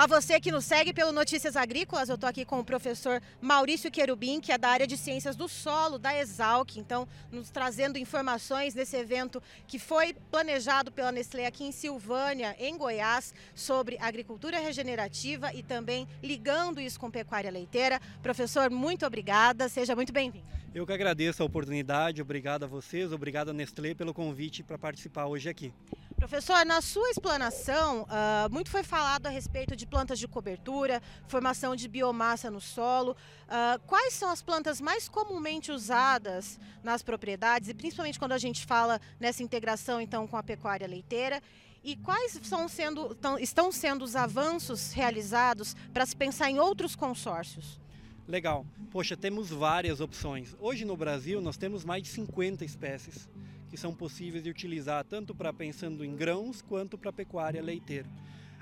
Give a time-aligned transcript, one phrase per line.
[0.00, 2.08] Olá, você que nos segue pelo Notícias Agrícolas.
[2.08, 5.46] Eu estou aqui com o professor Maurício Querubim, que é da área de Ciências do
[5.46, 6.78] Solo, da Exalc.
[6.78, 12.78] Então, nos trazendo informações nesse evento que foi planejado pela Nestlé aqui em Silvânia, em
[12.78, 18.00] Goiás, sobre agricultura regenerativa e também ligando isso com pecuária leiteira.
[18.22, 19.68] Professor, muito obrigada.
[19.68, 20.46] Seja muito bem-vindo.
[20.74, 22.22] Eu que agradeço a oportunidade.
[22.22, 25.74] Obrigado a vocês, obrigado a Nestlé pelo convite para participar hoje aqui.
[26.20, 31.74] Professor, na sua explanação, uh, muito foi falado a respeito de plantas de cobertura, formação
[31.74, 33.12] de biomassa no solo.
[33.12, 38.66] Uh, quais são as plantas mais comumente usadas nas propriedades, e principalmente quando a gente
[38.66, 41.42] fala nessa integração então com a pecuária leiteira?
[41.82, 46.94] E quais são sendo, tão, estão sendo os avanços realizados para se pensar em outros
[46.94, 47.80] consórcios?
[48.28, 48.66] Legal.
[48.90, 50.54] Poxa, temos várias opções.
[50.60, 53.26] Hoje no Brasil nós temos mais de 50 espécies
[53.70, 58.08] que são possíveis de utilizar tanto para pensando em grãos quanto para pecuária leiteira.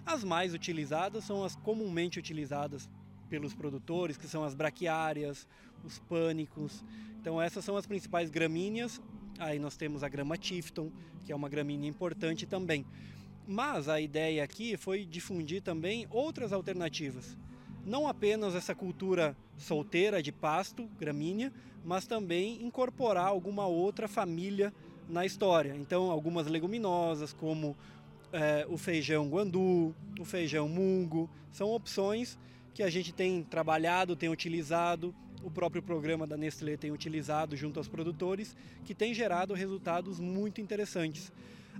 [0.05, 2.89] As mais utilizadas são as comumente utilizadas
[3.29, 5.47] pelos produtores, que são as braquiárias,
[5.85, 6.85] os pânicos.
[7.21, 9.01] Então essas são as principais gramíneas.
[9.39, 10.91] Aí nós temos a grama Tifton,
[11.25, 12.85] que é uma gramínea importante também.
[13.47, 17.37] Mas a ideia aqui foi difundir também outras alternativas.
[17.85, 21.53] Não apenas essa cultura solteira de pasto, gramínea,
[21.85, 24.73] mas também incorporar alguma outra família
[25.09, 25.75] na história.
[25.77, 27.77] Então, algumas leguminosas, como
[28.33, 32.39] é, o feijão guandu, o feijão mungo, são opções
[32.75, 37.79] que a gente tem trabalhado, tem utilizado, o próprio programa da Nestlé tem utilizado junto
[37.79, 41.33] aos produtores, que tem gerado resultados muito interessantes.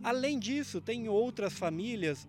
[0.03, 2.27] Além disso, tem outras famílias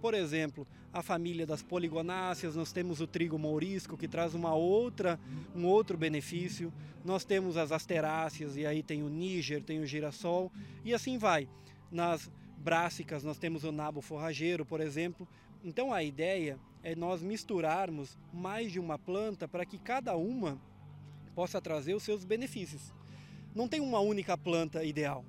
[0.00, 5.20] por exemplo, a família das poligonáceas, nós temos o trigo mourisco que traz uma outra,
[5.54, 6.72] um outro benefício.
[7.04, 10.50] Nós temos as asteráceas e aí tem o níger, tem o girassol
[10.84, 11.48] e assim vai.
[11.90, 15.26] Nas brássicas nós temos o nabo forrageiro, por exemplo.
[15.64, 20.60] Então a ideia é nós misturarmos mais de uma planta para que cada uma
[21.34, 22.92] possa trazer os seus benefícios.
[23.54, 25.24] Não tem uma única planta ideal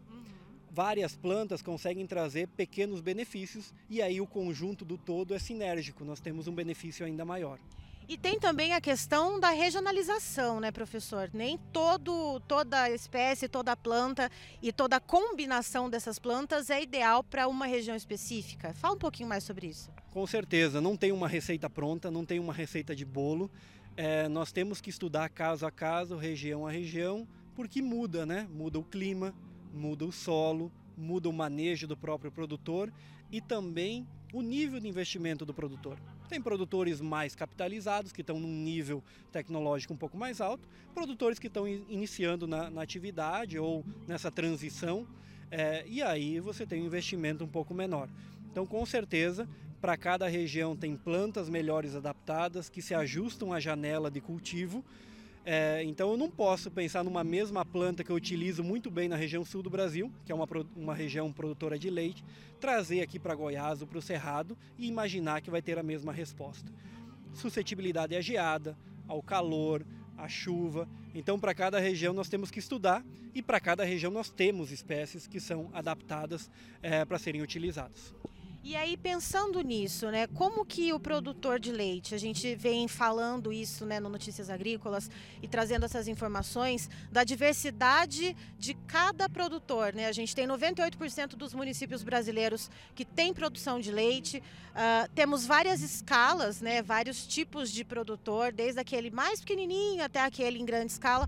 [0.71, 6.19] várias plantas conseguem trazer pequenos benefícios e aí o conjunto do todo é sinérgico, nós
[6.19, 7.59] temos um benefício ainda maior.
[8.07, 11.29] E tem também a questão da regionalização, né, professor?
[11.33, 14.29] Nem todo, toda espécie, toda planta
[14.61, 18.73] e toda combinação dessas plantas é ideal para uma região específica.
[18.73, 19.89] Fala um pouquinho mais sobre isso.
[20.09, 23.49] Com certeza, não tem uma receita pronta, não tem uma receita de bolo.
[23.95, 28.45] É, nós temos que estudar caso a caso, região a região, porque muda, né?
[28.51, 29.33] Muda o clima,
[29.73, 32.91] muda o solo, muda o manejo do próprio produtor
[33.31, 35.97] e também o nível de investimento do produtor.
[36.29, 41.47] Tem produtores mais capitalizados, que estão num nível tecnológico um pouco mais alto, produtores que
[41.47, 45.05] estão iniciando na, na atividade ou nessa transição,
[45.49, 48.07] é, e aí você tem um investimento um pouco menor.
[48.49, 49.47] Então, com certeza,
[49.81, 54.85] para cada região tem plantas melhores adaptadas que se ajustam à janela de cultivo
[55.43, 59.15] é, então eu não posso pensar numa mesma planta que eu utilizo muito bem na
[59.15, 62.23] região sul do Brasil, que é uma, uma região produtora de leite,
[62.59, 66.13] trazer aqui para Goiás ou para o Cerrado e imaginar que vai ter a mesma
[66.13, 66.71] resposta.
[67.33, 69.83] Suscetibilidade à geada, ao calor,
[70.15, 70.87] à chuva.
[71.15, 73.03] Então, para cada região nós temos que estudar
[73.33, 76.51] e para cada região nós temos espécies que são adaptadas
[76.83, 78.13] é, para serem utilizadas.
[78.63, 83.51] E aí pensando nisso, né, como que o produtor de leite, a gente vem falando
[83.51, 85.09] isso, né, no Notícias Agrícolas
[85.41, 90.05] e trazendo essas informações da diversidade de cada produtor, né?
[90.05, 95.81] A gente tem 98% dos municípios brasileiros que tem produção de leite, uh, temos várias
[95.81, 101.27] escalas, né, vários tipos de produtor, desde aquele mais pequenininho até aquele em grande escala.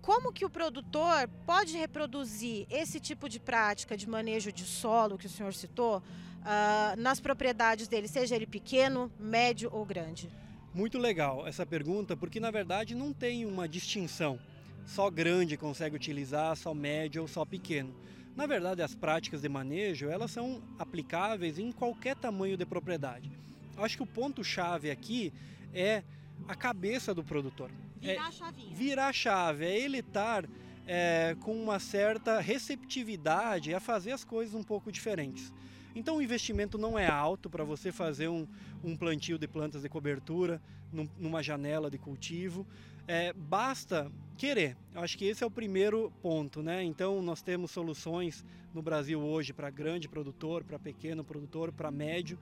[0.00, 5.26] Como que o produtor pode reproduzir esse tipo de prática de manejo de solo que
[5.26, 6.00] o senhor citou?
[6.40, 10.30] Uh, nas propriedades dele, seja ele pequeno, médio ou grande?
[10.72, 14.38] Muito legal essa pergunta, porque na verdade não tem uma distinção.
[14.86, 17.94] Só grande consegue utilizar, só médio ou só pequeno.
[18.36, 23.30] Na verdade, as práticas de manejo elas são aplicáveis em qualquer tamanho de propriedade.
[23.76, 25.32] Acho que o ponto chave aqui
[25.74, 26.02] é
[26.48, 27.70] a cabeça do produtor.
[27.96, 28.76] Virar é a chavinha.
[28.76, 30.44] Virar a chave, é ele estar
[30.86, 35.52] é, com uma certa receptividade a fazer as coisas um pouco diferentes.
[35.94, 38.46] Então o investimento não é alto para você fazer um,
[38.82, 40.60] um, plantio de plantas de cobertura
[40.92, 42.66] num, numa janela de cultivo.
[43.08, 44.76] É, basta querer.
[44.94, 46.82] Eu acho que esse é o primeiro ponto, né?
[46.84, 52.38] Então nós temos soluções no Brasil hoje para grande produtor, para pequeno produtor, para médio,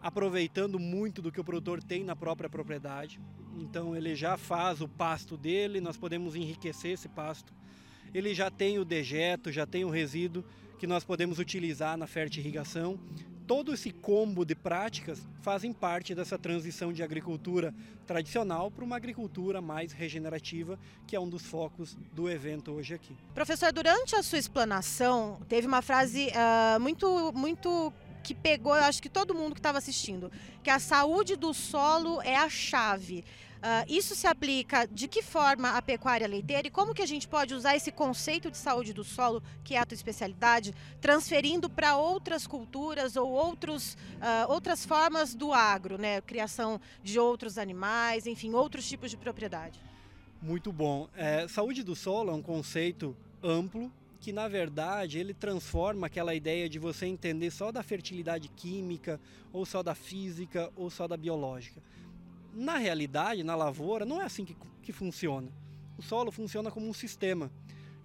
[0.00, 3.20] aproveitando muito do que o produtor tem na própria propriedade.
[3.58, 7.52] Então ele já faz o pasto dele, nós podemos enriquecer esse pasto.
[8.14, 10.44] Ele já tem o dejeto, já tem o resíduo
[10.78, 12.98] que nós podemos utilizar na fertirrigação.
[13.46, 17.72] Todo esse combo de práticas fazem parte dessa transição de agricultura
[18.04, 20.76] tradicional para uma agricultura mais regenerativa,
[21.06, 23.16] que é um dos focos do evento hoje aqui.
[23.34, 27.92] Professor, durante a sua explanação, teve uma frase uh, muito, muito
[28.24, 30.32] que pegou, acho que todo mundo que estava assistindo,
[30.64, 33.24] que a saúde do solo é a chave.
[33.66, 37.26] Uh, isso se aplica de que forma à pecuária leiteira e como que a gente
[37.26, 41.96] pode usar esse conceito de saúde do solo, que é a tua especialidade, transferindo para
[41.96, 46.20] outras culturas ou outros, uh, outras formas do agro, né?
[46.20, 49.80] Criação de outros animais, enfim, outros tipos de propriedade.
[50.40, 51.08] Muito bom.
[51.16, 53.90] É, saúde do solo é um conceito amplo
[54.20, 59.20] que na verdade ele transforma aquela ideia de você entender só da fertilidade química,
[59.52, 61.82] ou só da física, ou só da biológica.
[62.56, 65.52] Na realidade, na lavoura, não é assim que, que funciona.
[65.98, 67.52] O solo funciona como um sistema.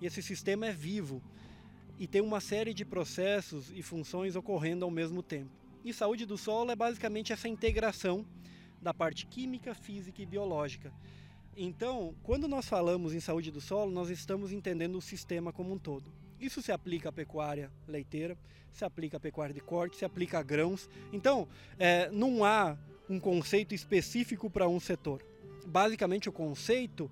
[0.02, 1.24] E esse sistema é vivo.
[1.98, 5.50] E tem uma série de processos e funções ocorrendo ao mesmo tempo.
[5.86, 8.26] E saúde do solo é basicamente essa integração
[8.82, 10.92] da parte química, física e biológica.
[11.56, 15.80] Então, quando nós falamos em saúde do solo, nós estamos entendendo o sistema como um
[15.80, 16.12] todo.
[16.42, 18.38] Isso se aplica à pecuária leiteira,
[18.74, 20.90] se aplica à pecuária de corte, se aplica a grãos.
[21.14, 21.48] Então,
[21.80, 22.78] é, não há
[23.12, 25.22] um conceito específico para um setor.
[25.68, 27.12] Basicamente, o conceito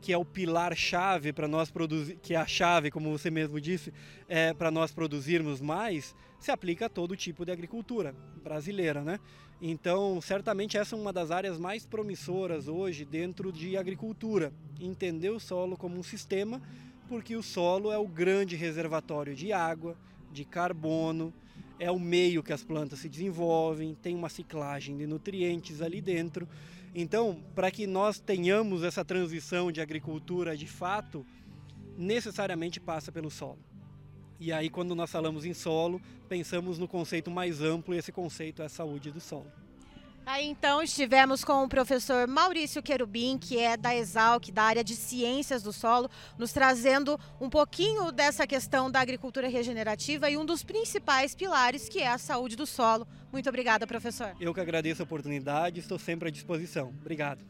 [0.00, 3.60] que é o pilar chave para nós produzir, que é a chave, como você mesmo
[3.60, 3.92] disse,
[4.28, 9.18] é, para nós produzirmos mais, se aplica a todo tipo de agricultura brasileira, né?
[9.62, 15.40] Então, certamente essa é uma das áreas mais promissoras hoje dentro de agricultura, entender o
[15.40, 16.60] solo como um sistema,
[17.08, 19.96] porque o solo é o grande reservatório de água,
[20.30, 21.32] de carbono,
[21.78, 26.48] é o meio que as plantas se desenvolvem, tem uma ciclagem de nutrientes ali dentro.
[26.94, 31.26] Então, para que nós tenhamos essa transição de agricultura de fato,
[31.96, 33.58] necessariamente passa pelo solo.
[34.38, 38.62] E aí, quando nós falamos em solo, pensamos no conceito mais amplo, e esse conceito
[38.62, 39.50] é a saúde do solo.
[40.26, 44.96] Aí então estivemos com o professor Maurício Querubim, que é da Exalc, da área de
[44.96, 50.64] ciências do solo, nos trazendo um pouquinho dessa questão da agricultura regenerativa e um dos
[50.64, 53.06] principais pilares, que é a saúde do solo.
[53.30, 54.34] Muito obrigada, professor.
[54.40, 56.88] Eu que agradeço a oportunidade, estou sempre à disposição.
[57.00, 57.44] Obrigado.